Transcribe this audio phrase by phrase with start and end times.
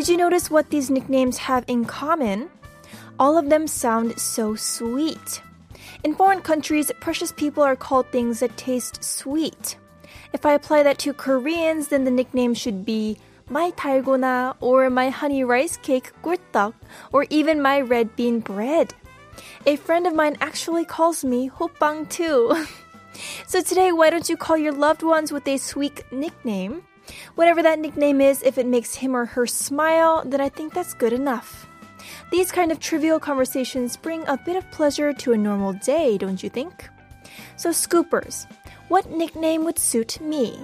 [0.00, 2.48] did you notice what these nicknames have in common?
[3.18, 5.42] All of them sound so sweet.
[6.02, 9.76] In foreign countries, precious people are called things that taste sweet.
[10.32, 13.18] If I apply that to Koreans, then the nickname should be
[13.50, 16.72] my dalgona or my honey rice cake gurtak
[17.12, 18.94] or even my red bean bread.
[19.66, 22.56] A friend of mine actually calls me hoppang too.
[23.46, 26.84] so today, why don't you call your loved ones with a sweet nickname?
[27.34, 30.94] Whatever that nickname is, if it makes him or her smile, then I think that's
[30.94, 31.66] good enough.
[32.30, 36.42] These kind of trivial conversations bring a bit of pleasure to a normal day, don't
[36.42, 36.88] you think?
[37.56, 38.46] So, Scoopers,
[38.88, 40.58] what nickname would suit me?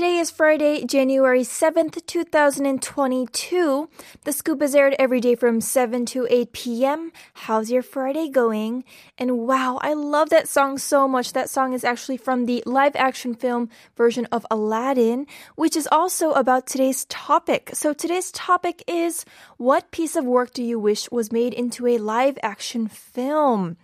[0.00, 3.88] Today is Friday, January 7th, 2022.
[4.24, 7.12] The scoop is aired every day from 7 to 8 p.m.
[7.34, 8.82] How's your Friday going?
[9.16, 11.32] And wow, I love that song so much.
[11.34, 16.32] That song is actually from the live action film version of Aladdin, which is also
[16.32, 17.70] about today's topic.
[17.72, 19.24] So today's topic is
[19.56, 23.76] what piece of work do you wish was made into a live action film?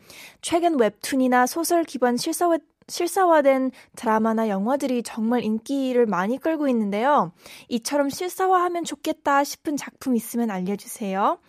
[0.42, 7.31] 최근 웹툰이나 소설 기반 실사화 실사화된 드라마나 영화들이 정말 인기를 많이 끌고 있는데요.
[7.67, 11.39] 이처럼 실사화하면 좋겠다 싶은 작품 있으면 알려주세요.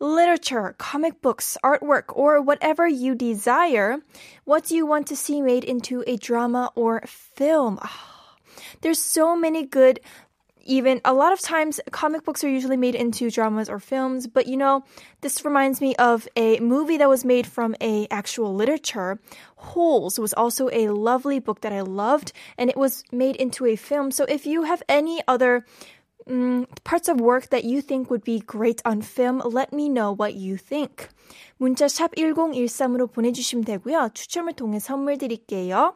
[0.00, 3.98] Literature, comic books, artwork, or whatever you desire.
[4.46, 7.78] What do you want to see made into a drama or film?
[8.80, 10.00] There's so many good
[10.67, 14.47] even a lot of times comic books are usually made into dramas or films but
[14.47, 14.83] you know
[15.21, 19.19] this reminds me of a movie that was made from a actual literature
[19.55, 23.75] holes was also a lovely book that i loved and it was made into a
[23.75, 25.65] film so if you have any other
[26.27, 30.11] um, parts of work that you think would be great on film let me know
[30.11, 31.09] what you think
[31.59, 35.95] 문자 샵 1013으로 보내주시면 되고요 추첨을 통해 선물 드릴게요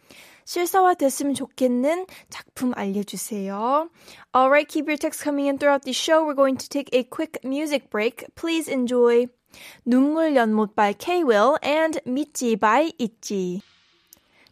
[0.44, 3.90] 실사화됐으면 좋겠는 작품 알려주세요.
[4.34, 6.24] Alright, keep your texts coming in throughout the show.
[6.24, 8.26] We're going to take a quick music break.
[8.34, 9.26] Please enjoy
[9.86, 13.62] 눈물 연못 by K-Will and 믿지 by 있지.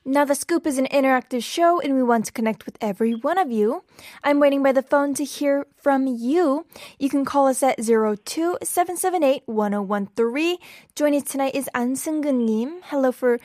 [0.07, 3.39] Now, The Scoop is an interactive show and we want to connect with every one
[3.39, 3.85] of you.
[4.23, 6.67] I'm waiting by the phone to hear from you.
[6.99, 10.59] You can call us at 02-778-1013.
[10.95, 12.83] Joining tonight is 안승근님.
[12.85, 13.39] Hello for,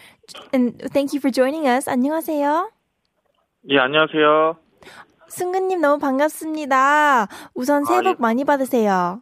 [0.51, 1.87] and thank you for joining us.
[1.87, 2.71] 안녕하세요.
[3.69, 4.57] 예, 안녕하세요.
[5.29, 7.29] 승근님 너무 반갑습니다.
[7.53, 8.15] 우선 새해 아, 복 예.
[8.19, 9.21] 많이 받으세요.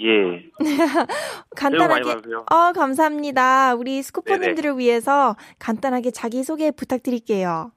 [0.00, 0.44] 예.
[1.56, 2.10] 간단하게.
[2.50, 3.74] 어, 감사합니다.
[3.74, 4.02] 우리 네네.
[4.02, 7.72] 스쿠퍼님들을 위해서 간단하게 자기소개 부탁드릴게요.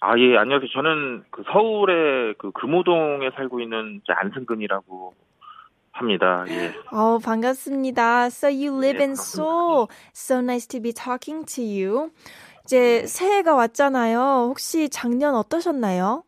[0.00, 0.68] 아, 예, 안녕하세요.
[0.72, 5.14] 저는 그 서울의 그 금호동에 살고 있는 안승근이라고
[5.92, 6.44] 합니다.
[6.48, 6.72] 예.
[6.90, 8.26] 어, 반갑습니다.
[8.26, 9.86] So you live 네, in Seoul.
[10.14, 12.10] So nice to be talking to you.
[12.64, 14.46] 이제 새해가 왔잖아요.
[14.48, 16.24] 혹시 작년 어떠셨나요?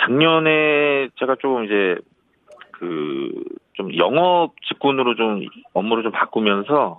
[0.00, 1.96] 작년에 제가 조금 이제
[2.78, 3.32] 그
[3.78, 5.40] 좀 영업 직군으로 좀
[5.72, 6.98] 업무를 좀 바꾸면서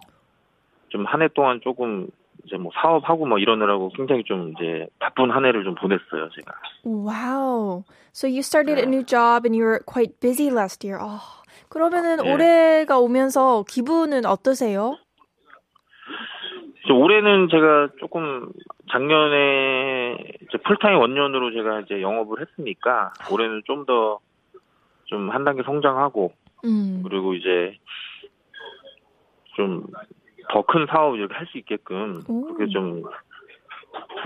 [0.90, 2.08] 좀 한 해 동안 조금
[2.46, 6.54] 이제 뭐 사업하고 뭐 이러느라고 굉장히 좀 이제 바쁜 한 해를 좀 보냈어요, 제가.
[6.86, 7.84] Wow.
[8.14, 11.04] So you started a new job and you were quite busy last year.
[11.04, 11.20] 어,
[11.68, 12.34] 그러면은 네.
[12.34, 14.96] 올해가 오면서 기분은 어떠세요?
[16.90, 18.52] 올해는 제가 조금
[18.92, 24.20] 작년에 이제 풀타임 원년으로 제가 이제 영업을 했으니까 올해는 좀 더
[25.10, 26.34] 좀 한 단계 성장하고
[26.66, 27.02] 음.
[27.04, 27.78] 그리고 이제
[29.56, 29.86] 좀
[30.52, 32.42] 더 큰 사업 이렇게 할 수 있게끔 오.
[32.56, 33.04] 그렇게 좀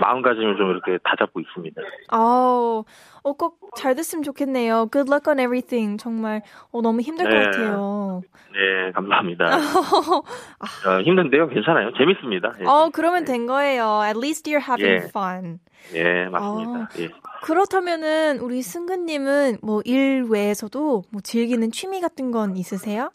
[0.00, 1.80] 마음가짐을 좀 이렇게 다잡고 있습니다.
[2.12, 2.82] 어,
[3.22, 4.88] 어, 꼭 잘 됐으면 좋겠네요.
[4.92, 5.98] Good luck on everything.
[6.00, 7.44] 정말, 어, 너무 힘들 것 네.
[7.44, 8.22] 같아요.
[8.52, 9.46] 네, 감사합니다.
[10.86, 11.92] 어, 힘든데요, 괜찮아요.
[11.98, 12.52] 재밌습니다.
[12.60, 14.00] 예, 어, 그러면 된 거예요.
[14.04, 15.08] At least you're having 예.
[15.08, 15.58] fun.
[15.94, 16.70] 예, 맞습니다.
[16.80, 16.86] 어.
[17.00, 17.08] 예.
[17.42, 23.10] 그렇다면은, 우리 승근님은 뭐 일 외에서도 뭐 즐기는 취미 같은 건 있으세요?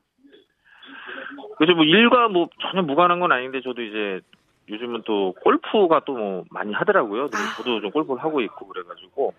[1.57, 4.21] 그래서 뭐 일과 뭐 전혀 무관한 건 아닌데 저도 이제
[4.69, 7.25] 요즘은 또 골프가 또 뭐 많이 하더라고요.
[7.25, 7.55] 아.
[7.57, 9.33] 저도 좀 골프를 하고 있고 그래가지고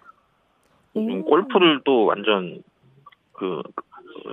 [0.97, 1.25] 요즘 오.
[1.25, 2.63] 골프를 또 완전
[3.33, 3.63] 그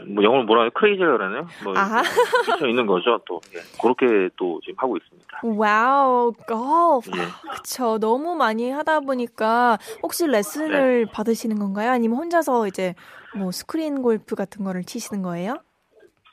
[0.08, 0.72] 뭐 영어로 뭐라 해요?
[0.74, 1.48] 크레이지라 그러나요?
[1.64, 2.02] 뭐 아하.
[2.02, 3.20] 미쳐 있는 거죠.
[3.26, 3.60] 또 예.
[3.82, 5.40] 그렇게 또 지금 하고 있습니다.
[5.44, 7.10] 와우, golf.
[7.18, 7.22] 예.
[7.22, 7.98] 아, 그쵸.
[8.00, 11.12] 너무 많이 하다 보니까 혹시 레슨을 네.
[11.12, 11.92] 받으시는 건가요?
[11.92, 12.96] 아니면 혼자서 이제
[13.36, 15.56] 뭐 스크린 골프 같은 거를 치시는 거예요?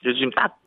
[0.00, 0.58] 이제 지금 딱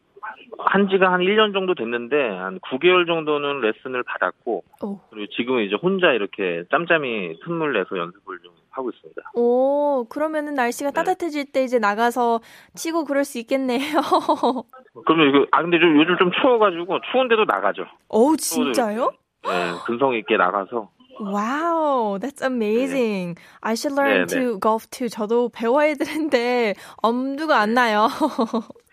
[0.59, 4.99] 한 지가 한 1년 정도 됐는데 한 9개월 정도는 레슨을 받았고 오.
[5.09, 9.21] 그리고 지금은 이제 혼자 이렇게 짬짬이 틈을 내서 연습을 좀 하고 있습니다.
[9.35, 10.93] 오, 그러면은 날씨가 네.
[10.93, 12.39] 따뜻해질 때 이제 나가서
[12.75, 13.79] 치고 그럴 수 있겠네요.
[15.05, 17.85] 그러면 이거 아 근데 좀 요즘 좀 추워 가지고 추운데도 나가죠.
[18.09, 19.11] 오, 진짜요?
[19.47, 20.89] 예, 근성 있게 나가서
[21.19, 23.39] 와우, that's amazing.
[23.61, 24.39] I should learn 네, 네.
[24.39, 25.09] to golf too.
[25.09, 28.07] 저도 배워야 되는데 엄두가 안 나요.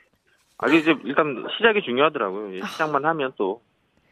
[0.64, 2.56] 아 이제 일단 시작이 중요하더라고요.
[2.56, 2.66] 예, 아.
[2.66, 3.60] 시작만 하면 또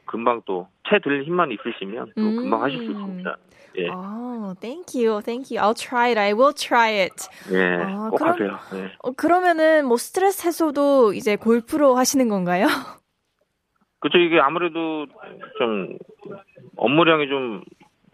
[0.05, 2.37] 금방 또 채 들 힘만 있으시면 또 음.
[2.37, 3.37] 금방 하실 수 있습니다.
[3.79, 5.57] 예, 어, thank you, thank you.
[5.65, 6.19] I'll try it.
[6.21, 7.15] I will try it.
[7.51, 8.59] 예, 아, 꼭 그럼- 하세요.
[8.75, 8.93] 예.
[9.03, 12.67] 어, 그러면은 뭐 스트레스 해소도 이제 골프로 하시는 건가요?
[14.01, 14.19] 그렇죠.
[14.19, 15.07] 이게 아무래도
[15.57, 15.97] 좀
[16.77, 17.63] 업무량이 좀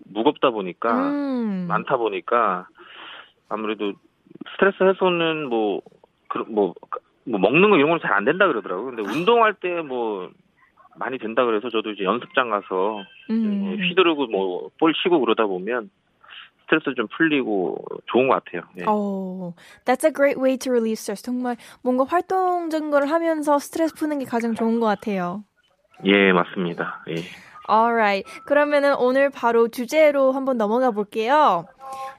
[0.04, 1.66] 무겁다 보니까 음.
[1.66, 2.68] 많다 보니까
[3.48, 3.94] 아무래도
[4.52, 5.80] 스트레스 해소는 뭐,
[6.28, 6.74] 그, 뭐, 뭐
[7.36, 8.94] 먹는 거 이런 건 잘 안 된다 그러더라고요.
[8.94, 10.30] 근데 운동할 때 뭐
[10.96, 13.76] 많이 된다 그래서 저도 이제 연습장 가서 음.
[13.78, 15.90] 휘두르고 뭐 볼 치고 그러다 보면
[16.62, 18.62] 스트레스 좀 풀리고 좋은 것 같아요.
[18.78, 18.84] 예.
[18.86, 19.54] Oh,
[19.84, 21.22] that's a great way to relieve stress.
[21.22, 25.44] 정말 뭔가 활동적인 걸 하면서 스트레스 푸는 게 가장 좋은 것 같아요.
[26.04, 27.04] 예, 맞습니다.
[27.10, 27.14] 예.
[27.70, 28.24] Alright.
[28.46, 31.64] 그러면은 오늘 바로 주제로 한번 넘어가 볼게요.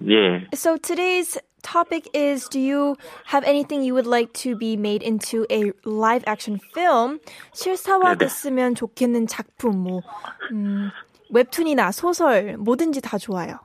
[0.08, 0.48] 예.
[0.54, 2.96] So today's topic is do you
[3.26, 7.20] have anything you would like to be made into a live action film?
[7.54, 8.18] 실사화 네네.
[8.18, 10.02] 됐으면 좋겠는 작품 뭐
[10.52, 10.92] 음,
[11.32, 13.60] 웹툰이나 소설 뭐든지 다 좋아요.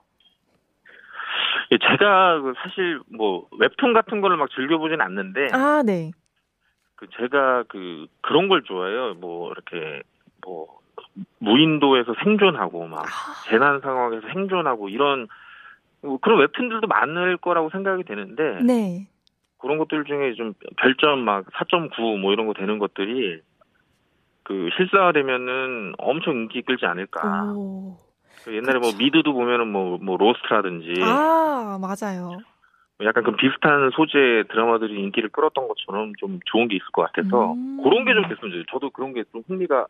[1.72, 6.12] 예, 제가 그 사실 뭐 웹툰 같은 거를 막 즐겨 보진 않는데 아, 네.
[6.96, 9.14] 그 제가 그 그런 걸 좋아해요.
[9.14, 10.02] 뭐 이렇게
[10.44, 10.80] 뭐
[11.38, 13.08] 무인도에서 생존하고 막 아.
[13.48, 15.28] 재난 상황에서 생존하고 이런 뭐
[16.20, 19.06] 그런 웹툰들도 많을 거라고 생각이 되는데 네.
[19.58, 23.40] 그런 것들 중에 좀 별점 막 4.9 뭐 이런 거 되는 것들이
[24.42, 27.52] 그 실사화되면은 엄청 인기 끌지 않을까.
[27.54, 27.96] 오.
[28.44, 28.98] 그 옛날에 뭐 그쵸.
[28.98, 32.38] 미드도 보면은 뭐뭐 로스트라든지 아, 맞아요.
[33.02, 37.80] 약간 그 비슷한 소재 드라마들이 인기를 끌었던 것처럼 좀 좋은 게 있을 것 같아서 음.
[37.82, 38.64] 그런 게 좀 됐으면 좋겠어요.
[38.70, 39.86] 저도 그런 게 좀 흥미가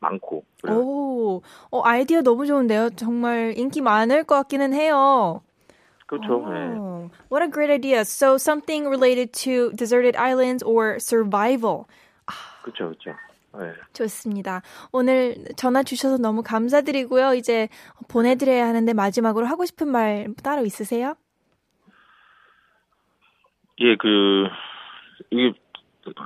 [0.00, 0.44] 많고.
[0.62, 0.78] 그래요.
[0.78, 2.90] 오, 어, 아이디어 너무 좋은데요.
[2.90, 5.42] 정말 인기 많을 것 같기는 해요.
[6.08, 6.42] 그렇죠.
[6.48, 6.78] 예.
[6.78, 8.00] Oh, What a great idea.
[8.00, 11.84] So something related to deserted islands or survival.
[12.62, 13.10] 그렇죠, 그렇죠.
[13.60, 13.74] 예.
[13.92, 14.62] 좋습니다.
[14.90, 17.34] 오늘 전화 주셔서 너무 감사드리고요.
[17.34, 17.68] 이제
[18.08, 21.14] 보내드려야 하는데 마지막으로 하고 싶은 말 따로 있으세요?
[23.80, 24.46] 예, 그
[25.30, 25.52] 이게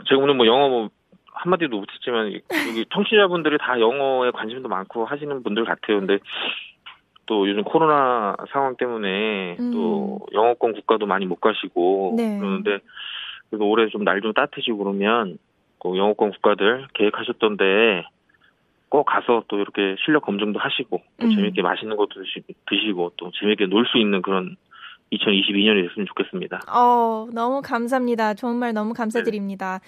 [0.08, 0.90] 제가 오늘 뭐 영어 뭐
[1.32, 2.42] 한마디도 못했지만 여기
[2.92, 5.98] 청취자분들이 다 영어에 관심도 많고 하시는 분들 같아요.
[5.98, 6.18] 근데
[7.26, 9.70] 또 요즘 코로나 상황 때문에 음.
[9.72, 12.38] 또 영어권 국가도 많이 못 가시고 네.
[12.38, 12.78] 그러는데
[13.50, 15.38] 그래도 올해 좀 날 좀 따뜻해지고 그러면
[15.78, 18.04] 그 영어권 국가들 계획하셨던데
[18.88, 21.34] 꼭 가서 또 이렇게 실력 검증도 하시고 또 음.
[21.34, 24.56] 재밌게 맛있는 것도 드시, 드시고 또 재밌게 놀 수 있는 그런
[25.12, 26.60] 2022년이 됐으면 좋겠습니다.
[26.72, 28.32] 어, 너무 감사합니다.
[28.34, 29.80] 정말 너무 감사드립니다.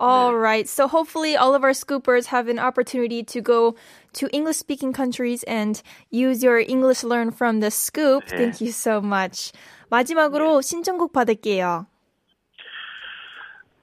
[0.00, 0.66] All right.
[0.66, 3.74] So hopefully all of our scoopers have an opportunity to go
[4.14, 8.24] to English speaking countries and use your English learn from the scoop.
[8.32, 8.36] 네.
[8.38, 9.52] Thank you so much.
[9.90, 11.86] 마지막으로 신청곡 받을게요.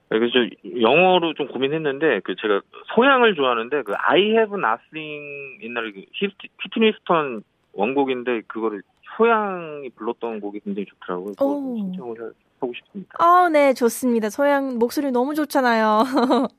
[0.10, 2.62] 네, 그래서 저 영어로 좀 고민했는데 그 제가
[2.96, 7.44] 소양을 좋아하는데 그 I Have Nothing 옛날에 그 히트- 휘트니 스턴
[7.74, 8.82] 원곡인데 그거를
[9.18, 11.34] 소양이 불렀던 곡이 굉장히 좋더라고요.
[11.78, 13.12] 신청을 해- 하고 싶습니다.
[13.24, 14.30] 어, 네, 좋습니다.
[14.30, 16.04] 소양 목소리 너무 좋잖아요.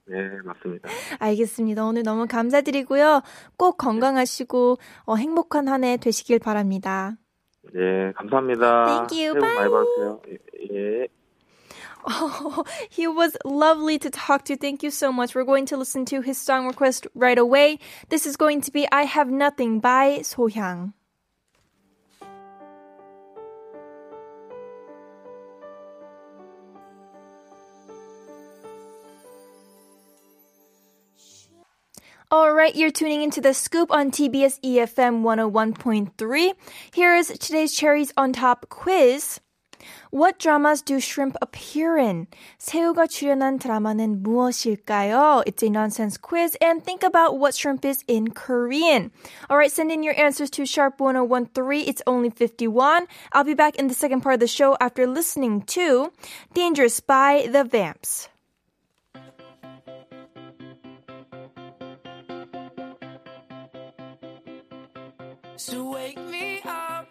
[0.06, 0.88] 네, 맞습니다.
[1.18, 1.84] 알겠습니다.
[1.84, 3.22] 오늘 너무 감사드리고요.
[3.56, 7.16] 꼭 건강하시고 어, 행복한 한 해 되시길 바랍니다.
[7.74, 9.06] 네, 감사합니다.
[9.08, 9.32] Thank you.
[9.32, 9.70] 새해 복 많이 Bye.
[9.70, 10.20] 받으세요.
[10.72, 11.08] 예.
[12.90, 14.56] He was lovely to talk to.
[14.56, 15.34] Thank you so much.
[15.34, 17.78] We're going to listen to his song request right away.
[18.08, 20.94] This is going to be I Have Nothing by Sohyang.
[32.31, 36.53] All right, you're tuning into the scoop on TBS EFM 101.3.
[36.91, 39.39] Here is today's cherries on top quiz.
[40.11, 42.27] What dramas do shrimp appear in?
[42.59, 45.43] 새우가 출연한 드라마는 무엇일까요?
[45.45, 49.11] It's a nonsense quiz and think about what shrimp is in Korean.
[49.49, 51.87] Alright, send in your answers to sharp1013.
[51.87, 53.07] It's only 51.
[53.33, 56.11] I'll be back in the second part of the show after listening to
[56.53, 58.29] Dangerous by the Vamps.
[65.67, 67.07] So wake me up.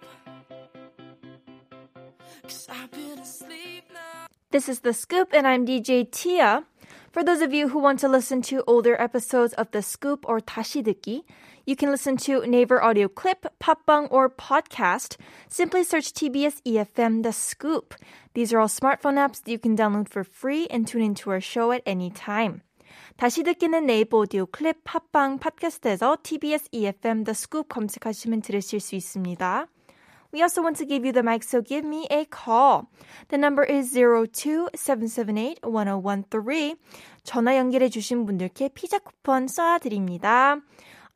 [2.42, 4.26] Cause I've been asleep now.
[4.50, 6.64] This is The Scoop, and I'm DJ Tia.
[7.12, 10.40] For those of you who want to listen to older episodes of The Scoop or
[10.40, 11.22] 다시 듣기,
[11.66, 15.16] you can listen to Naver Audio Clip, Popbang, or Podcast.
[15.48, 17.94] Simply search TBS EFM The Scoop.
[18.34, 21.40] These are all smartphone apps that you can download for free and tune into our
[21.40, 22.62] show at any time.
[23.17, 29.65] 다시 듣기는 네이버 오디오 클립, 팟빵, 팟캐스트에서 TBS EFM The Scoop 검색하시면 들으실 수 있습니다.
[30.31, 32.83] We also want to give you the mic, so give me a call.
[33.29, 36.77] The number is 02778-1013.
[37.23, 40.61] 전화 연결해 주신 분들께 피자 쿠폰 쏴드립니다.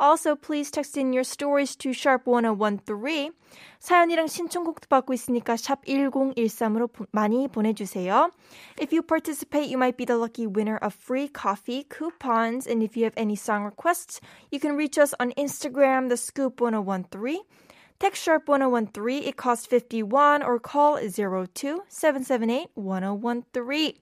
[0.00, 3.32] Also, please text in your stories to sharp1013.
[3.78, 8.30] 사연이랑 신청곡도 받고 있으니까 샵 1013으로 많이 보내주세요.
[8.78, 12.66] If you participate, you might be the lucky winner of free coffee coupons.
[12.66, 14.20] And if you have any song requests,
[14.50, 17.40] you can reach us on Instagram, the scoop 1013.
[17.98, 23.94] Text sharp 1013, it costs 51 or call 02 778 1013.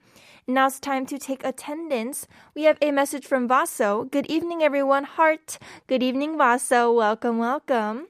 [0.49, 2.27] Now it's time to take attendance.
[2.55, 4.05] We have a message from Vaso.
[4.05, 5.03] Good evening, everyone.
[5.03, 5.57] Heart.
[5.87, 6.91] Good evening, Vaso.
[6.91, 8.07] Welcome, welcome.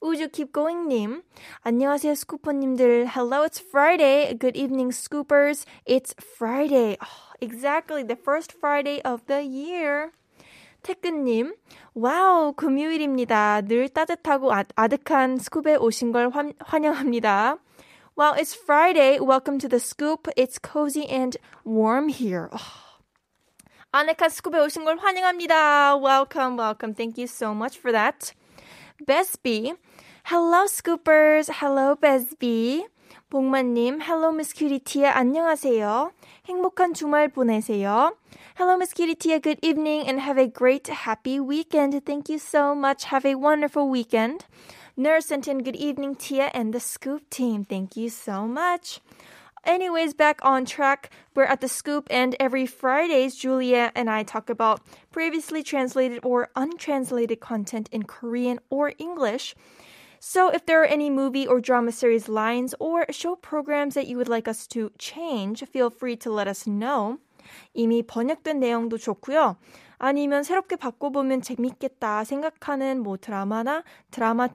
[0.00, 1.22] 우주 keep going 님.
[1.62, 3.06] 안녕하세요, 스쿠퍼님들.
[3.08, 4.34] Hello, it's Friday.
[4.34, 5.64] Good evening, scoopers.
[5.86, 6.96] It's Friday.
[7.00, 10.12] Oh, exactly, the first Friday of the year.
[10.82, 11.54] 태근님,
[11.94, 13.62] 와우, 금요일입니다.
[13.62, 17.56] 늘 따뜻하고 아, 아득한 스쿱에 오신 걸 환, 환영합니다.
[18.14, 19.20] Well, it's Friday.
[19.20, 20.28] Welcome to the scoop.
[20.36, 22.48] It's cozy and warm here.
[22.52, 22.86] Oh.
[23.92, 25.96] 아늑한 스쿱에 오신 걸 환영합니다.
[25.96, 26.94] Welcome, welcome.
[26.94, 28.32] Thank you so much for that.
[29.06, 29.72] Besby.
[30.26, 31.48] Hello, scoopers.
[31.60, 32.84] Hello, Besby.
[33.30, 35.06] 복만님, Hello, Miss Cutie.
[35.06, 36.12] 안녕하세요.
[36.46, 38.14] 행복한 주말 보내세요.
[38.56, 39.38] Hello, Miss Cutie.
[39.40, 42.04] Good evening and have a great, happy weekend.
[42.04, 43.06] Thank you so much.
[43.06, 44.44] Have a wonderful weekend.
[45.00, 47.64] Nurse sent in good evening, Tia and the Scoop team.
[47.64, 49.00] Thank you so much.
[49.66, 51.10] Anyways, back on track.
[51.34, 56.50] We're at the Scoop, and every Fridays, Julia and I talk about previously translated or
[56.54, 59.56] untranslated content in Korean or English.
[60.20, 64.16] So, if there are any movie or drama series lines or show programs that you
[64.16, 67.18] would like us to change, feel free to let us know.
[67.74, 69.56] 이미 번역된 내용도 좋고요.
[69.98, 74.48] 아니면 새롭게 바꿔보면 재밌겠다 생각하는 뭐 드라마나 드라마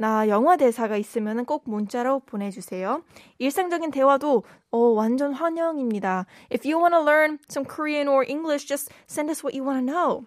[0.00, 3.02] 나 영화 대사가 있으면 꼭 문자로 보내주세요.
[3.38, 6.26] 일상적인 대화도 어, 완전 환영입니다.
[6.52, 9.80] If you want to learn some Korean or English, just send us what you want
[9.80, 10.26] to know.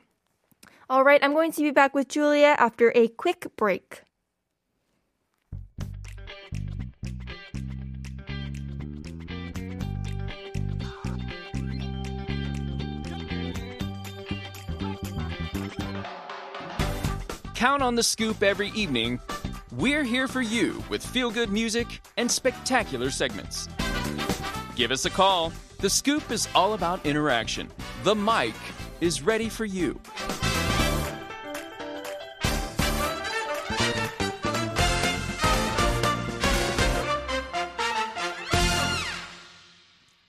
[0.90, 4.02] Alright, I'm going to be back with Julia after a quick break.
[17.54, 19.20] Count on the scoop every evening.
[19.77, 23.69] we're here for you with feel good music and spectacular segments.
[24.77, 25.53] Give us a call.
[25.81, 27.69] The scoop is all about interaction.
[28.05, 28.55] The mic
[29.01, 29.99] is ready for you.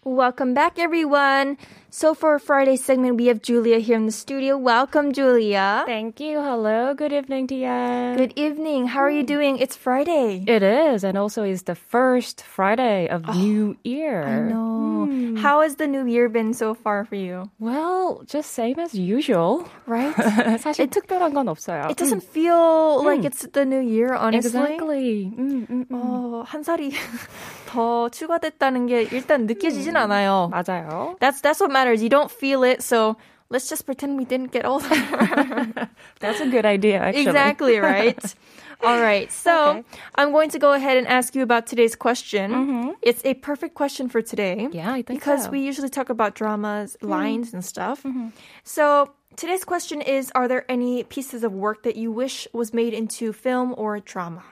[0.03, 1.59] Welcome back, everyone.
[1.94, 4.56] So for Friday's segment, we have Julia here in the studio.
[4.56, 5.82] Welcome, Julia.
[5.86, 6.38] Thank you.
[6.38, 6.94] Hello.
[6.94, 8.14] Good evening, Tia.
[8.16, 8.86] Good evening.
[8.86, 9.58] How are you doing?
[9.58, 10.44] It's Friday.
[10.46, 14.22] It is, and also it's the first Friday of New Year.
[14.22, 15.34] I know.
[15.42, 17.50] How has the new year been so far for you?
[17.58, 19.66] Well, just same as usual.
[19.86, 20.14] Right?
[20.62, 21.90] 사실 특별한 건 없어요.
[21.90, 24.78] It doesn't feel like it's the new year, honestly.
[24.78, 25.32] Exactly.
[25.36, 25.94] 음, 음, 음.
[25.96, 26.92] 어, 한 살이
[27.66, 30.50] 더 추가됐다는 게 일단 느껴지진 않아요.
[30.52, 31.16] 맞아요.
[31.18, 31.83] That's that's what matters.
[31.93, 33.17] You don't feel it, so
[33.49, 34.89] let's just pretend we didn't get older.
[36.19, 37.27] That's a good idea, actually.
[37.27, 38.35] exactly, right?
[38.83, 39.31] All right.
[39.31, 39.83] So Okay.
[40.15, 42.51] I'm going to go ahead and ask you about today's question.
[42.51, 42.89] Mm-hmm.
[43.01, 44.67] It's a perfect question for today.
[44.71, 45.49] Yeah, I think because so.
[45.49, 47.09] we usually talk about dramas, hmm.
[47.09, 48.03] lines, and stuff.
[48.03, 48.29] Mm-hmm.
[48.63, 52.93] So today's question is Are there any pieces of work that you wish was made
[52.93, 54.43] into film or drama?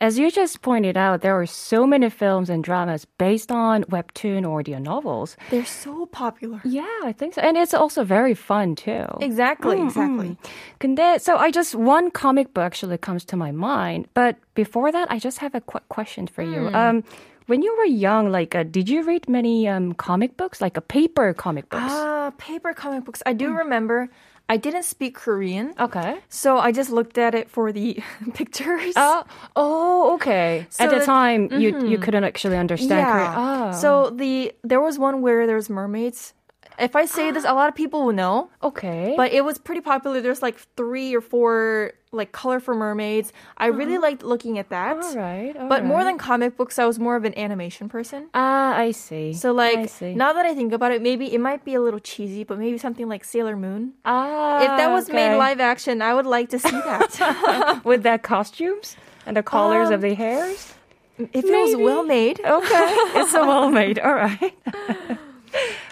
[0.00, 4.48] As you just pointed out, there are so many films and dramas based on webtoon
[4.48, 5.36] or audio novels.
[5.50, 6.60] They're so popular.
[6.64, 7.40] Yeah, I think so.
[7.40, 9.06] And it's also very fun too.
[9.20, 10.36] Exactly, exactly.
[10.78, 14.06] 근데, so I just, one comic book actually comes to my mind.
[14.14, 16.68] But before that, I just have a quick question for you.
[16.68, 17.02] Um,
[17.46, 20.80] when you were young, like, uh, did you read many um, comic books, like a
[20.80, 21.84] paper comic books?
[21.88, 23.22] Ah, paper comic books.
[23.26, 24.08] I do remember.
[24.48, 25.72] I didn't speak Korean.
[25.78, 26.18] okay.
[26.28, 28.02] So I just looked at it for the
[28.34, 28.92] pictures.
[28.96, 29.24] Oh,
[29.56, 30.66] oh, okay.
[30.68, 33.32] So At the time, you you couldn't actually understand Korean.
[33.32, 33.70] yeah.
[33.72, 33.72] Oh.
[33.80, 36.34] So the there was one where there was mermaids.
[36.82, 38.50] If I say this, a lot of people will know.
[38.62, 39.14] okay.
[39.16, 40.20] But it was pretty popular.
[40.20, 43.32] There's like three or four like colorful mermaids.
[43.56, 44.98] I really liked looking at that.
[45.02, 45.56] all right.
[45.56, 48.28] all But more than comic books, I was more of an animation person.
[48.34, 49.32] ah, I see.
[49.32, 50.12] So like see.
[50.14, 52.76] now that I think about it, maybe it might be a little cheesy, but maybe
[52.78, 53.94] something like Sailor Moon.
[54.04, 57.80] ah, If that was made live action, I would like to see that.
[57.84, 60.74] with the costumes and the colors of Um, the hairs.
[61.18, 62.40] if it was well made.
[62.44, 63.98] Okay, it's a well made.
[64.00, 64.52] All right.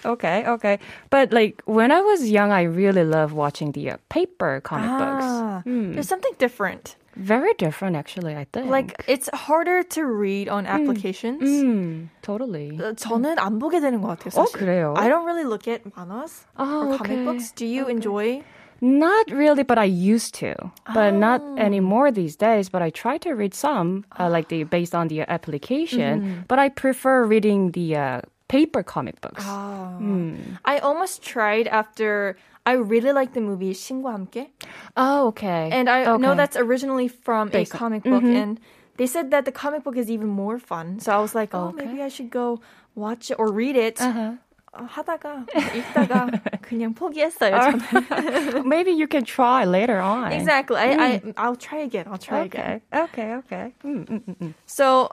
[0.04, 0.78] okay, okay.
[1.10, 5.24] But like when I was young, I really loved watching the uh, paper comic books.
[5.26, 6.96] Ah, There's something different.
[7.16, 8.36] Very different, actually.
[8.36, 8.68] I think.
[8.68, 11.40] Like it's harder to read on applications.
[11.42, 12.76] mm, totally.
[12.76, 14.36] 어, 저는 안 보게 되는 것 같아요.
[14.36, 14.58] 어, 사실.
[14.60, 14.94] 그래요?
[14.98, 17.24] I don't really look at manhwas Oh, or comic okay.
[17.24, 17.52] books.
[17.52, 18.42] Do you enjoy?
[18.82, 20.52] Not really, but I used to,
[20.92, 21.56] but not Oh.
[21.56, 22.68] anymore these days.
[22.68, 26.20] But I try to read some, uh, like the based on the application.
[26.20, 26.40] Mm-hmm.
[26.46, 29.44] But I prefer reading the uh, paper comic books.
[29.46, 29.96] Ah.
[29.98, 30.56] Hmm.
[30.64, 34.48] I almost tried after I really like the movie 신과 함께,
[34.96, 35.68] Oh, okay.
[35.70, 36.36] and I know Okay.
[36.36, 38.58] that's originally from Based a on- comic book, and
[38.96, 40.98] they said that the comic book is even more fun.
[40.98, 41.86] So I was like, oh, Okay.
[41.86, 42.58] maybe I should go
[42.94, 44.00] watch it or read it.
[44.02, 44.38] Uh-huh.
[44.76, 46.28] 어, 하다가 읽다가
[46.60, 47.56] 그냥 포기했어요.
[47.56, 48.64] 저는.
[48.66, 50.32] Maybe you can try later on.
[50.32, 50.76] exactly.
[50.76, 52.04] I, I I'll try again.
[52.10, 52.82] I'll try again.
[52.92, 53.32] Okay.
[53.32, 53.34] Okay.
[53.46, 53.72] Okay.
[53.84, 54.54] Mm, mm, mm, mm.
[54.66, 55.08] So,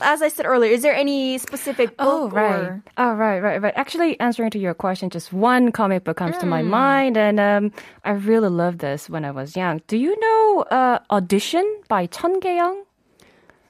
[0.00, 2.54] as I said earlier, is there any specific Oh, right.
[2.60, 3.72] or Oh, right, right, right.
[3.76, 6.70] Actually, answering to your question, just one comic book comes to my Hmm.
[6.70, 7.72] mind, and um,
[8.04, 9.80] I really loved this when I was young.
[9.86, 12.82] Do you know uh, Audition by Chun Young?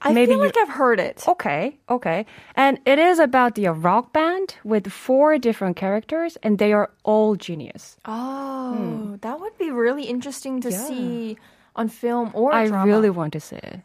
[0.01, 1.23] I Maybe feel you- like I've heard it.
[1.27, 2.25] Okay, okay.
[2.55, 6.91] And it is about the uh, rock band with four different characters, and they are
[7.03, 7.97] all genius.
[8.05, 10.73] Oh, that would be really interesting to Hmm.
[10.73, 10.87] Yeah.
[10.87, 11.37] see
[11.75, 12.85] on film or I drama.
[12.85, 13.81] really want to see it.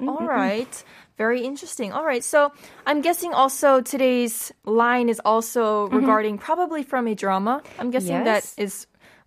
[0.00, 0.84] All right.
[1.17, 1.91] Very interesting.
[1.91, 2.23] All right.
[2.23, 2.51] So
[2.85, 7.61] I'm guessing also today's line is also regarding probably from a drama.
[7.79, 8.55] I'm guessing that Yes.
[8.57, 8.73] is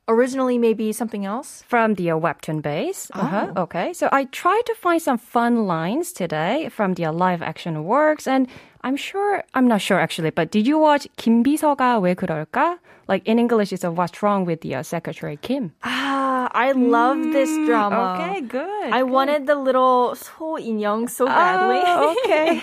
[0.09, 1.62] originally maybe something else.
[1.66, 3.11] from the uh, webtoon base.
[3.14, 3.20] Oh.
[3.20, 3.52] Uh-huh.
[3.57, 3.92] Okay.
[3.94, 8.26] So I tried to find some fun lines today from the uh, live action works
[8.26, 8.48] and
[8.83, 12.76] I'm sure I'm not sure actually, but did you watch 김비서가 왜 그럴까?
[13.09, 15.72] Like in English it's a what's wrong with the uh, secretary Kim.
[15.85, 17.95] Ah, I love this drama.
[17.95, 18.91] Mm, Okay, good.
[18.91, 21.81] I wanted the little 소 인형 so badly.
[21.85, 22.62] Oh, okay.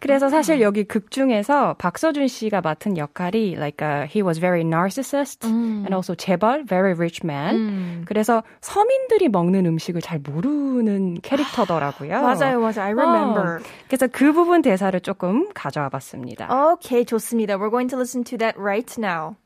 [0.00, 5.44] 그래서 사실 여기 극 중에서 박서준 씨가 맡은 역할이 like uh, he was very narcissist
[5.46, 8.04] and also 재벌, very rich man.
[8.04, 12.20] 그래서 서민들이 먹는 음식을 잘 모르는 캐릭터더라고요.
[12.20, 12.80] 맞아요, 맞아요.
[12.82, 13.60] I remember.
[13.60, 16.48] 어, 그래서 그 부분 대사를 조금 가져와 봤습니다.
[16.74, 17.54] Okay, 좋습니다.
[17.56, 19.36] We're going to listen to that right now.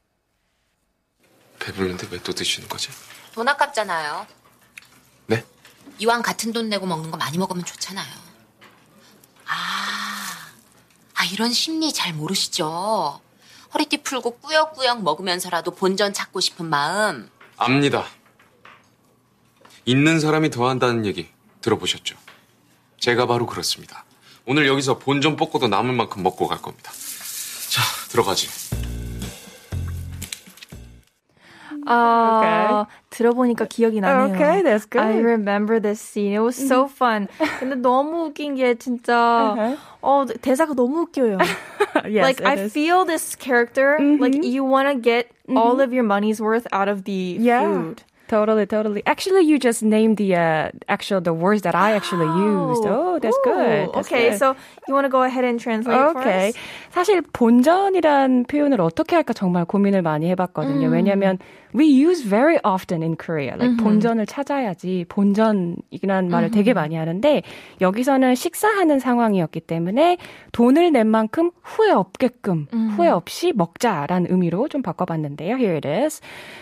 [1.58, 2.88] 배부른데 왜 또 드시는 거지?
[3.32, 4.26] 돈 아깝잖아요.
[5.26, 5.44] 네?
[5.98, 8.06] 이왕 같은 돈 내고 먹는 거 많이 먹으면 좋잖아요.
[9.46, 10.50] 아,
[11.14, 13.20] 아 이런 심리 잘 모르시죠?
[13.74, 17.30] 허리띠 풀고 꾸역꾸역 먹으면서라도 본전 찾고 싶은 마음.
[17.56, 18.06] 압니다.
[19.84, 21.28] 있는 사람이 더한다는 얘기
[21.60, 22.16] 들어보셨죠?
[22.98, 24.04] 제가 바로 그렇습니다.
[24.46, 26.92] 오늘 여기서 본전 뽑고도 남을 만큼 먹고 갈 겁니다.
[27.68, 28.48] 자, 들어가지.
[31.85, 34.33] 아, 들어보니까 기억이 나네요.
[34.35, 35.01] Okay, that's good.
[35.03, 36.33] I remember this scene.
[36.33, 37.27] It was so fun.
[37.59, 41.37] 근데 너무 웃긴 게 진짜 어 대사가 너무 웃겨요.
[42.05, 42.73] yes, like it I is.
[42.73, 47.03] feel this character like you want to get all of your money's worth out of
[47.03, 47.61] the yeah.
[47.63, 48.03] food.
[48.31, 49.03] Totally, totally.
[49.05, 52.85] Actually, you just named the uh, actual the words that I actually used.
[52.87, 53.89] Oh, that's good.
[53.89, 54.39] Ooh, That's okay, good.
[54.39, 54.55] so
[54.87, 56.47] you want to go ahead and translate for 오케이.
[56.47, 56.55] us?
[56.95, 60.87] 사실 본전이란 표현을 어떻게 할까 정말 고민을 많이 해봤거든요.
[60.87, 61.39] 왜냐하면
[61.73, 63.55] we use very often in Korea.
[63.57, 67.43] Like 본전을 찾아야지 본전이라는 말을 되게 많이 하는데
[67.79, 70.17] 여기서는 식사하는 상황이었기 때문에
[70.51, 75.55] 돈을 낸 만큼 후회 없게끔 후회 없이 먹자라는 의미로 좀 바꿔봤는데요.
[75.55, 76.21] Here it is.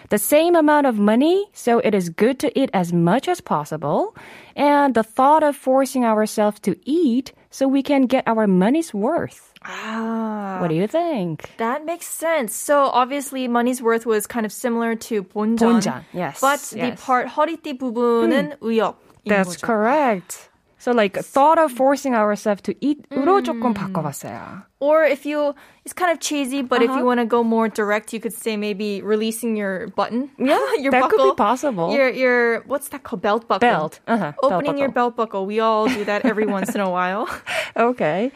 [0.10, 4.14] The same amount of money, so it is good to eat as much as possible.
[4.56, 9.53] And the thought of forcing ourselves to eat so we can get our money's worth.
[9.64, 10.58] Ah.
[10.62, 11.52] What do you think?
[11.58, 12.56] That makes sense.
[12.56, 15.82] So obviously, money's worth was kind of similar to 본전.
[15.84, 17.02] 본전, yes, But the yes.
[17.04, 18.96] part 허리띠 부분은 의역.
[19.26, 20.48] That's correct.
[20.80, 24.64] So like thought of forcing ourselves to eat으로 조금 바꿔봤어요.
[24.80, 27.00] Or if you, it's kind of cheesy, but if Uh-huh.
[27.00, 30.32] you want to go more direct, you could say maybe releasing your button.
[30.40, 31.36] Yeah, your that could buckle.
[31.36, 31.92] be possible.
[31.92, 33.22] Your your what's that called?
[33.22, 33.68] Belt buckle.
[33.68, 34.00] Belt.
[34.08, 35.12] Uh-huh, belt Opening your buckle.
[35.12, 35.46] belt buckle.
[35.46, 37.28] We all do that every once in a while.
[37.76, 38.32] Okay.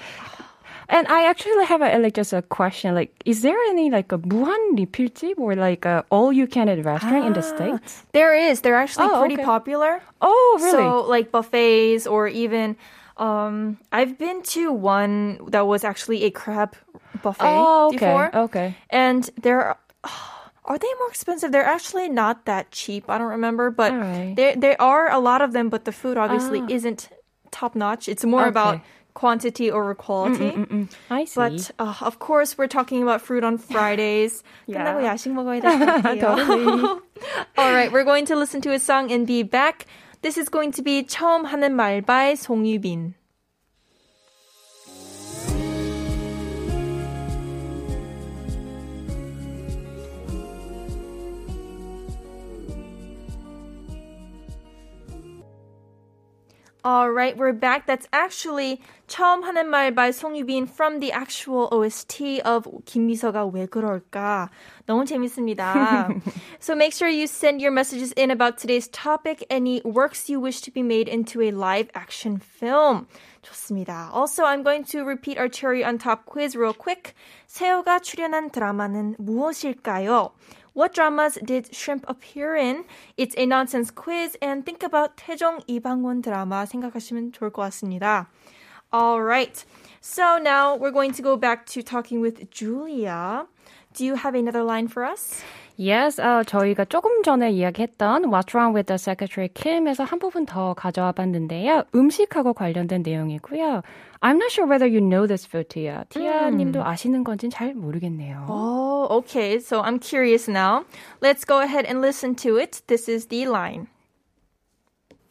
[0.89, 2.93] And I actually have a, like just a question.
[2.95, 6.83] Like, is there any like a 무한 리필집 or like a all you can eat
[6.83, 8.03] restaurant in the states?
[8.13, 8.61] There is.
[8.61, 9.43] They're actually Oh, pretty okay.
[9.43, 10.01] popular.
[10.21, 10.71] Oh, really?
[10.83, 12.75] So like buffets or even
[13.17, 16.75] um I've been to one that was actually a crab
[17.21, 17.97] buffet oh, okay.
[17.97, 18.35] before.
[18.49, 18.75] Okay.
[18.89, 19.75] And they're
[20.65, 21.51] are they more expensive?
[21.51, 23.09] They're actually not that cheap.
[23.09, 24.33] I don't remember, but All right.
[24.35, 26.67] there there are a lot of them, but the food obviously Ah.
[26.71, 27.09] isn't
[27.51, 28.07] top notch.
[28.07, 28.49] It's more Okay.
[28.49, 28.79] about
[29.17, 30.51] quantity over quality.
[30.51, 31.35] Mm, I see.
[31.39, 34.43] But uh, of course, we're talking about fruit on Fridays.
[34.65, 34.83] Yeah.
[34.83, 36.19] 끝나고 야식 먹어야 될 것 같아요.
[36.19, 36.99] Totally.
[37.57, 39.85] All right, we're going to listen to a song and be back.
[40.21, 43.13] This is going to be 처음 하는 말 by 송유빈.
[56.88, 57.84] Alright, we're back.
[57.86, 64.48] That's actually 처음 하는 말 by 송유빈 from the actual OST of 김비서가 왜 그럴까.
[64.86, 66.08] 너무 재밌습니다.
[66.58, 70.62] so make sure you send your messages in about today's topic, any works you wish
[70.62, 73.06] to be made into a live action film.
[73.42, 74.08] 좋습니다.
[74.14, 77.12] Also, I'm going to repeat our cherry on top quiz real quick.
[77.48, 80.32] 세호가 출연한 드라마는 무엇일까요?
[80.77, 82.85] What dramas did Shrimp appear in?
[83.17, 88.27] It's a nonsense quiz and think about 태종 이방원 드라마 생각하시면 좋을 것 같습니다.
[88.91, 89.63] All right.
[90.01, 93.47] So now we're going to go back to talking with Julia.
[93.93, 95.41] Do you have another line for us?
[95.80, 100.74] Yes, 어, 저희가 조금 전에 이야기했던 What's Wrong with the Secretary Kim에서 한 부분 더
[100.74, 101.84] 가져와 봤는데요.
[101.94, 103.82] 음식하고 관련된 내용이고요.
[104.20, 106.02] I'm not sure whether you know this food, Tia.
[106.08, 108.46] Tia 님도 아시는 건지는 잘 모르겠네요.
[108.48, 109.58] Oh, okay.
[109.60, 110.84] So I'm curious now.
[111.22, 112.82] Let's go ahead and listen to it.
[112.88, 113.86] This is the line.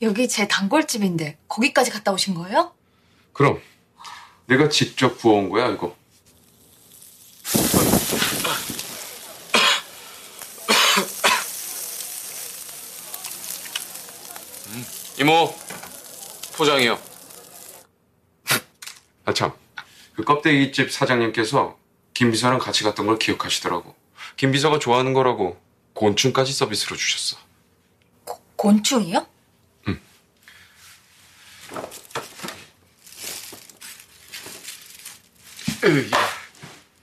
[0.01, 2.71] 여기 제 단골집인데 거기까지 갔다 오신 거예요?
[3.33, 3.59] 그럼
[4.45, 5.93] 내가 직접 구워온 거야 이거.
[15.19, 15.53] 이모
[16.55, 16.99] 포장이요.
[19.25, 19.51] 아 참
[20.17, 21.77] 그 껍데기집 사장님께서
[22.15, 23.95] 김 비서랑 같이 갔던 걸 기억하시더라고.
[24.35, 25.61] 김 비서가 좋아하는 거라고
[25.93, 27.37] 곤충까지 서비스로 주셨어.
[28.55, 29.27] 곤충이요?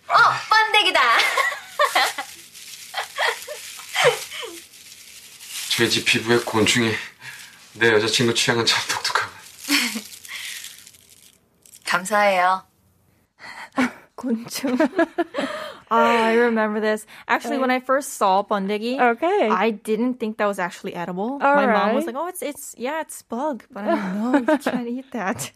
[0.09, 0.15] 어,
[0.51, 1.01] 번데기다.
[5.77, 6.93] 돼지 피부에 곤충이
[7.80, 9.30] 내 여자친구 취향은 참 독특하고.
[11.86, 12.64] 감사해요.
[14.16, 14.76] 곤충.
[15.90, 17.08] Ah, I remember this.
[17.28, 19.48] Actually, when I first saw bandegi, Okay.
[19.50, 21.40] I didn't think that was actually edible.
[21.42, 22.14] All My mom was right.
[22.14, 25.50] like, "Oh, it's it's yeah, it's bug," but I'm like, "No, you can't eat that."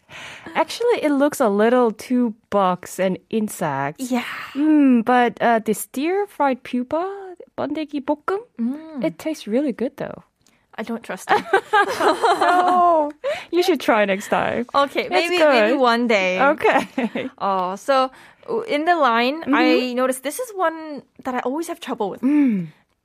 [0.56, 4.10] Actually, it looks a little too bugs and insects.
[4.10, 4.26] Yeah.
[4.56, 7.04] Mm, but uh, the stir fried pupa,
[7.60, 9.04] 번데기 볶음, Mm.
[9.06, 10.24] it tastes really good though.
[10.78, 11.38] I don't trust it.
[12.02, 13.12] Oh,
[13.52, 14.66] you should try next time.
[14.74, 15.54] Okay, It's maybe good.
[15.54, 16.42] maybe one day.
[16.42, 17.30] Okay.
[17.38, 18.10] Oh, so
[18.50, 19.54] uh, in the line, Mm-hmm.
[19.56, 22.22] I noticed this is one that I always have trouble with.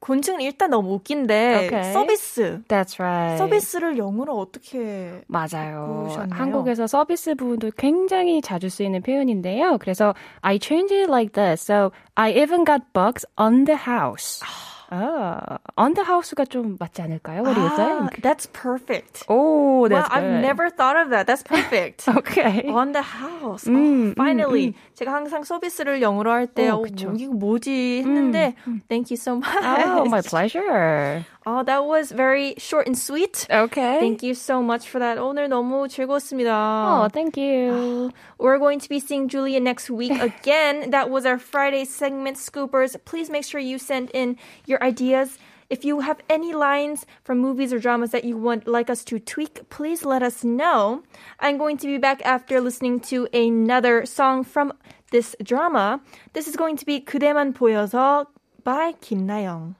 [0.00, 1.66] 곤충은 일단 너무 웃긴데 Mm.
[1.66, 1.92] Okay.
[1.92, 2.62] 서비스.
[2.68, 3.36] That's right.
[3.36, 6.06] 서비스를 영어로 어떻게 맞아요.
[6.08, 6.38] 바꾸셨나요?
[6.38, 9.76] 한국에서 서비스 부분도 굉장히 자주 쓰이는 표현인데요.
[9.78, 11.60] 그래서 I changed it like this.
[11.60, 14.40] So I even got bugs on the house.
[14.92, 17.42] 아, on the house가 좀 맞지 않을까요?
[17.42, 18.22] What do you Ah, think?
[18.22, 19.24] That's perfect.
[19.28, 20.40] Oh, wow, that's I've good.
[20.40, 21.26] never thought of that.
[21.26, 22.08] That's perfect.
[22.08, 22.64] Okay.
[22.68, 23.64] On the house.
[23.68, 24.74] 음, oh, finally.
[24.94, 27.08] 제가 항상 서비스를 영어로 할 때, 어, 어, 그쵸.
[27.10, 28.54] 뭐, 이거 뭐지 했는데,
[28.88, 29.46] thank you so much.
[29.86, 31.24] Oh, my pleasure.
[31.46, 33.46] Oh, that was very short and sweet.
[33.50, 34.00] Okay.
[34.00, 35.16] Thank you so much for that.
[35.18, 36.52] 오늘 너무 즐거웠습니다.
[36.52, 38.10] Oh, thank you.
[38.38, 40.90] We're going to be seeing Julia next week again.
[40.90, 42.96] that was our Friday segment, Scoopers.
[43.04, 45.38] Please make sure you send in your ideas.
[45.70, 49.18] If you have any lines from movies or dramas that you want like us to
[49.18, 51.02] tweak, please let us know.
[51.40, 54.72] I'm going to be back after listening to another song from
[55.12, 56.00] this drama.
[56.32, 58.26] This is going to be 그대만 보여서
[58.64, 59.74] by 김나영.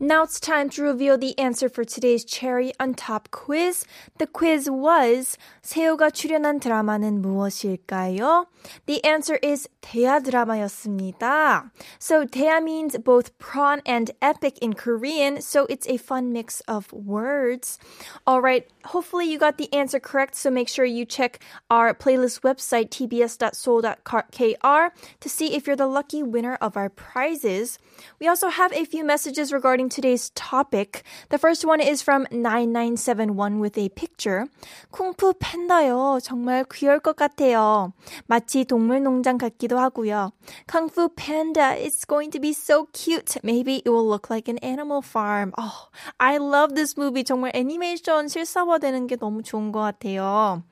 [0.00, 3.86] Now it's time to reveal the answer for today's cherry on top quiz.
[4.18, 8.44] The quiz was 세호가 출연한 드라마는 무엇일까요?
[8.84, 11.70] The answer is 대하 드라마였습니다.
[11.98, 16.92] So 대하 means both prawn and epic in Korean, so it's a fun mix of
[16.92, 17.78] words.
[18.26, 22.42] All right, hopefully you got the answer correct, so make sure you check our playlist
[22.42, 24.82] website tbs.soul.kr
[25.20, 27.78] to see if you're the lucky winner of our prizes.
[28.20, 31.02] We also have a few messages regarding today's topic.
[31.30, 34.46] The first one is from 9971 with a picture.
[34.92, 36.20] 쿵푸 팬다요.
[36.22, 37.92] 정말 귀여울 것 같아요.
[38.26, 40.30] 마치 동물 농장 같기도 하고요.
[40.68, 43.36] 쿵푸 panda is going to be so cute.
[43.42, 45.52] Maybe it will look like an animal farm.
[45.58, 45.88] Oh,
[46.20, 47.24] I love this movie.
[47.24, 50.62] 정말 애니메이션 실사화되는 게 너무 좋은 것 같아요.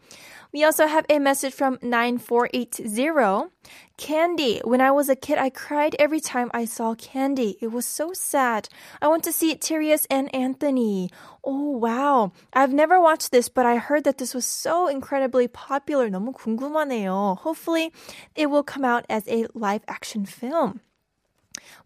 [0.53, 3.51] We also have a message from 9480.
[3.97, 4.61] Candy.
[4.65, 7.57] When I was a kid, I cried every time I saw Candy.
[7.61, 8.69] It was so sad.
[9.01, 11.11] I went to see Tyrius and Anthony.
[11.45, 12.33] Oh, wow.
[12.53, 16.11] I've never watched this, but I heard that this was so incredibly popular.
[16.11, 17.39] 너무 궁금하네요.
[17.39, 17.93] Hopefully,
[18.35, 20.81] it will come out as a live action film.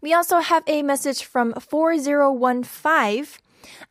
[0.01, 3.39] We also have a message from 4015.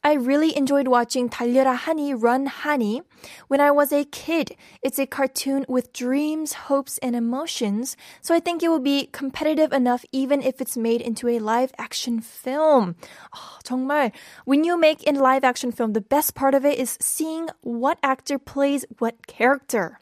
[0.03, 3.03] I really enjoyed watching 달려라 하니 Run Honey
[3.49, 4.57] when I was a kid.
[4.83, 9.73] It's a cartoon with dreams, hopes, and emotions, so I think it will be competitive
[9.73, 12.97] enough even if it's made into a live action film.
[13.35, 14.12] Oh, 정말
[14.45, 17.99] when you make a live action film, the best part of it is seeing what
[18.03, 19.99] actor plays what character.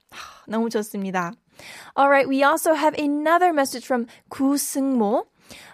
[0.49, 1.35] 너무 좋습니다.
[1.97, 5.25] All right, we also have another message from 구승모.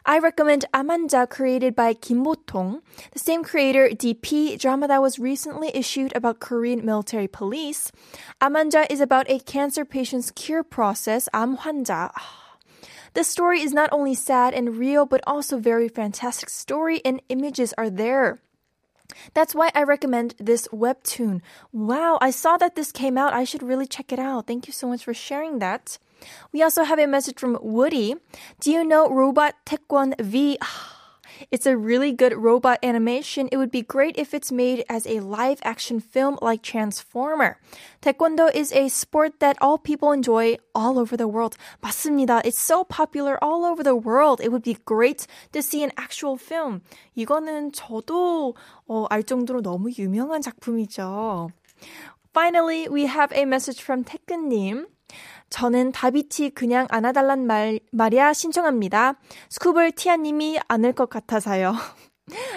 [0.05, 5.71] I recommend Amanja created by Kim Bo-tong, the same creator DP drama that was recently
[5.75, 7.93] issued about Korean military police.
[8.41, 12.11] Amanja is about a cancer patient's cure process, 암 환자.
[13.15, 17.75] The story is not only sad and real, but also very fantastic story and images
[17.77, 18.41] are there.
[19.35, 21.43] That's why I recommend this webtoon.
[21.73, 23.35] Wow, I saw that this came out.
[23.35, 24.47] I should really check it out.
[24.47, 25.99] Thank you so much for sharing that.
[26.53, 28.17] We also have a message from Woody.
[28.61, 30.59] Do you know Robot Taekwon V?
[31.51, 33.49] It's a really good robot animation.
[33.51, 37.59] It would be great if it's made as a live action film like Transformer.
[38.01, 41.57] Taekwondo is a sport that all people enjoy all over the world.
[41.83, 42.43] 맞습니다.
[42.45, 44.41] It's so popular all over the world.
[44.41, 46.83] It would be great to see an actual film.
[47.17, 48.55] 이거는 저도
[48.89, 51.51] 어, 알 정도로 너무 유명한 작품이죠.
[52.33, 54.87] Finally, we have a message from 태근님.
[55.51, 59.15] 저는 다비치 그냥 안아달란 말, 말이야 신청합니다.
[59.51, 61.75] 스쿠블 티아님이 안을 것 같아서요.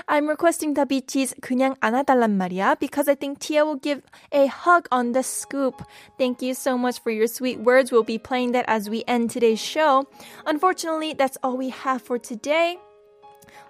[0.08, 5.12] I'm requesting Dabichi's 그냥 안아달란 말이야 because I think Tia will give a hug on
[5.12, 5.82] the scoop.
[6.18, 7.92] Thank you so much for your sweet words.
[7.92, 10.06] We'll be playing that as we end today's show.
[10.46, 12.78] Unfortunately, that's all we have for today.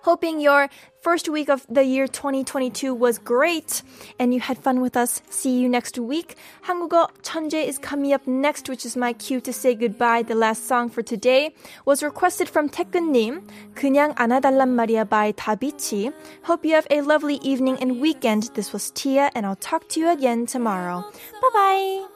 [0.04, 0.70] Hoping your
[1.01, 3.83] first week of the year 2022 was great
[4.19, 5.23] and you had fun with us.
[5.31, 6.37] See you next week.
[6.67, 10.23] 한국어 천재 is coming up next, which is my cue to say goodbye.
[10.23, 13.43] The last song for today was requested from 태근님,
[13.75, 16.13] 그냥 안아달란 말이야 by Davichi.
[16.45, 18.51] Hope you have a lovely evening and weekend.
[18.55, 21.05] This was Tia and I'll talk to you again tomorrow.
[21.41, 22.07] Bye bye.